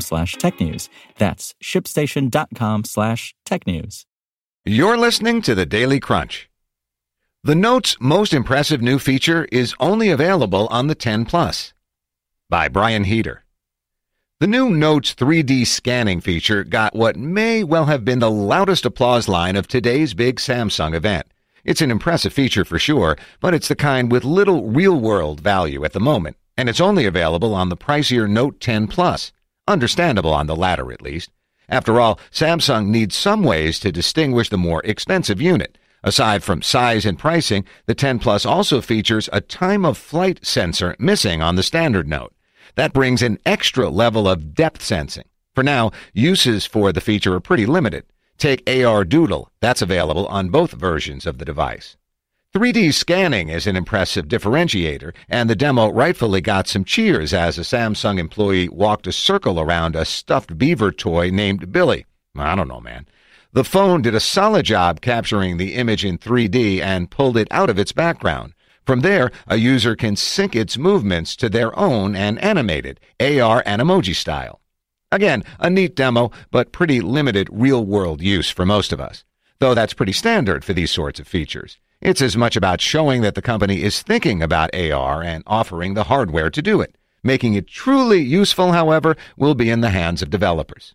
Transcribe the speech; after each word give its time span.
slash 0.00 0.36
technews. 0.36 0.88
That's 1.18 1.54
shipstation.com 1.62 2.84
slash 2.84 3.34
technews. 3.46 4.04
You're 4.64 4.96
listening 4.96 5.42
to 5.42 5.54
the 5.54 5.66
Daily 5.66 6.00
Crunch. 6.00 6.48
The 7.42 7.54
Note's 7.54 7.98
most 8.00 8.32
impressive 8.32 8.80
new 8.80 8.98
feature 8.98 9.46
is 9.52 9.74
only 9.78 10.08
available 10.10 10.66
on 10.68 10.86
the 10.86 10.94
10 10.94 11.26
Plus. 11.26 11.74
By 12.48 12.68
Brian 12.68 13.04
Heater. 13.04 13.44
The 14.40 14.46
new 14.46 14.70
Note's 14.70 15.14
3D 15.14 15.66
scanning 15.66 16.20
feature 16.20 16.64
got 16.64 16.96
what 16.96 17.16
may 17.16 17.62
well 17.62 17.84
have 17.84 18.04
been 18.04 18.18
the 18.18 18.30
loudest 18.30 18.84
applause 18.84 19.28
line 19.28 19.56
of 19.56 19.68
today's 19.68 20.12
big 20.12 20.36
Samsung 20.36 20.94
event. 20.94 21.26
It's 21.64 21.80
an 21.80 21.90
impressive 21.90 22.32
feature 22.32 22.64
for 22.64 22.78
sure, 22.78 23.16
but 23.40 23.54
it's 23.54 23.68
the 23.68 23.76
kind 23.76 24.10
with 24.10 24.24
little 24.24 24.66
real 24.66 24.98
world 24.98 25.40
value 25.40 25.84
at 25.84 25.92
the 25.92 26.00
moment, 26.00 26.36
and 26.56 26.68
it's 26.68 26.80
only 26.80 27.06
available 27.06 27.54
on 27.54 27.68
the 27.68 27.76
pricier 27.76 28.28
Note 28.28 28.60
10 28.60 28.86
Plus. 28.88 29.32
Understandable 29.66 30.32
on 30.32 30.46
the 30.46 30.56
latter, 30.56 30.92
at 30.92 31.00
least. 31.00 31.30
After 31.68 31.98
all, 31.98 32.20
Samsung 32.30 32.88
needs 32.88 33.16
some 33.16 33.42
ways 33.42 33.78
to 33.80 33.90
distinguish 33.90 34.50
the 34.50 34.58
more 34.58 34.82
expensive 34.84 35.40
unit. 35.40 35.78
Aside 36.02 36.42
from 36.42 36.60
size 36.60 37.06
and 37.06 37.18
pricing, 37.18 37.64
the 37.86 37.94
10 37.94 38.18
Plus 38.18 38.44
also 38.44 38.82
features 38.82 39.30
a 39.32 39.40
time 39.40 39.86
of 39.86 39.96
flight 39.96 40.44
sensor 40.44 40.94
missing 40.98 41.40
on 41.40 41.56
the 41.56 41.62
standard 41.62 42.06
Note. 42.06 42.34
That 42.74 42.92
brings 42.92 43.22
an 43.22 43.38
extra 43.46 43.88
level 43.88 44.28
of 44.28 44.54
depth 44.54 44.82
sensing. 44.82 45.24
For 45.54 45.62
now, 45.62 45.92
uses 46.12 46.66
for 46.66 46.92
the 46.92 47.00
feature 47.00 47.34
are 47.34 47.40
pretty 47.40 47.64
limited. 47.64 48.04
Take 48.36 48.68
AR 48.68 49.04
Doodle, 49.04 49.50
that's 49.60 49.80
available 49.80 50.26
on 50.26 50.50
both 50.50 50.72
versions 50.72 51.24
of 51.24 51.38
the 51.38 51.44
device. 51.46 51.96
3D 52.54 52.94
scanning 52.94 53.48
is 53.48 53.66
an 53.66 53.74
impressive 53.74 54.28
differentiator, 54.28 55.12
and 55.28 55.50
the 55.50 55.56
demo 55.56 55.90
rightfully 55.90 56.40
got 56.40 56.68
some 56.68 56.84
cheers 56.84 57.34
as 57.34 57.58
a 57.58 57.62
Samsung 57.62 58.16
employee 58.16 58.68
walked 58.68 59.08
a 59.08 59.12
circle 59.12 59.58
around 59.58 59.96
a 59.96 60.04
stuffed 60.04 60.56
beaver 60.56 60.92
toy 60.92 61.30
named 61.30 61.72
Billy. 61.72 62.06
I 62.36 62.54
don't 62.54 62.68
know, 62.68 62.80
man. 62.80 63.08
The 63.54 63.64
phone 63.64 64.02
did 64.02 64.14
a 64.14 64.20
solid 64.20 64.66
job 64.66 65.00
capturing 65.00 65.56
the 65.56 65.74
image 65.74 66.04
in 66.04 66.16
3D 66.16 66.80
and 66.80 67.10
pulled 67.10 67.36
it 67.36 67.48
out 67.50 67.70
of 67.70 67.78
its 67.80 67.90
background. 67.90 68.54
From 68.86 69.00
there, 69.00 69.32
a 69.48 69.56
user 69.56 69.96
can 69.96 70.14
sync 70.14 70.54
its 70.54 70.78
movements 70.78 71.34
to 71.34 71.48
their 71.48 71.76
own 71.76 72.14
and 72.14 72.38
animate 72.38 72.86
it, 72.86 73.00
AR 73.18 73.64
and 73.66 73.82
emoji 73.82 74.14
style. 74.14 74.60
Again, 75.10 75.42
a 75.58 75.68
neat 75.68 75.96
demo, 75.96 76.30
but 76.52 76.70
pretty 76.70 77.00
limited 77.00 77.48
real 77.50 77.84
world 77.84 78.22
use 78.22 78.48
for 78.48 78.64
most 78.64 78.92
of 78.92 79.00
us. 79.00 79.24
Though 79.58 79.74
that's 79.74 79.92
pretty 79.92 80.12
standard 80.12 80.64
for 80.64 80.72
these 80.72 80.92
sorts 80.92 81.18
of 81.18 81.26
features. 81.26 81.78
It's 82.04 82.20
as 82.20 82.36
much 82.36 82.54
about 82.54 82.82
showing 82.82 83.22
that 83.22 83.34
the 83.34 83.40
company 83.40 83.82
is 83.82 84.02
thinking 84.02 84.42
about 84.42 84.74
AR 84.74 85.22
and 85.22 85.42
offering 85.46 85.94
the 85.94 86.04
hardware 86.04 86.50
to 86.50 86.60
do 86.60 86.82
it. 86.82 86.98
Making 87.22 87.54
it 87.54 87.66
truly 87.66 88.20
useful, 88.20 88.72
however, 88.72 89.16
will 89.38 89.54
be 89.54 89.70
in 89.70 89.80
the 89.80 89.88
hands 89.88 90.20
of 90.20 90.28
developers. 90.28 90.94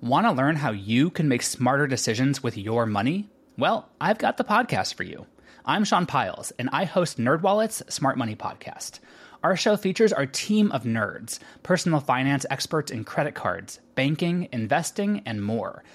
Want 0.00 0.26
to 0.26 0.32
learn 0.32 0.56
how 0.56 0.72
you 0.72 1.08
can 1.10 1.28
make 1.28 1.42
smarter 1.42 1.86
decisions 1.86 2.42
with 2.42 2.58
your 2.58 2.84
money? 2.84 3.28
Well, 3.56 3.88
I've 4.00 4.18
got 4.18 4.38
the 4.38 4.44
podcast 4.44 4.94
for 4.94 5.04
you. 5.04 5.24
I'm 5.64 5.84
Sean 5.84 6.06
Pyles, 6.06 6.50
and 6.58 6.68
I 6.72 6.82
host 6.82 7.18
NerdWallet's 7.18 7.94
Smart 7.94 8.18
Money 8.18 8.34
Podcast. 8.34 8.98
Our 9.44 9.56
show 9.56 9.76
features 9.76 10.12
our 10.12 10.26
team 10.26 10.72
of 10.72 10.82
nerds, 10.82 11.38
personal 11.62 12.00
finance 12.00 12.44
experts 12.50 12.90
in 12.90 13.04
credit 13.04 13.36
cards, 13.36 13.78
banking, 13.94 14.48
investing, 14.50 15.22
and 15.24 15.44
more– 15.44 15.84